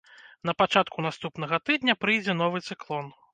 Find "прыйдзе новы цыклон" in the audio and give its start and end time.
2.07-3.15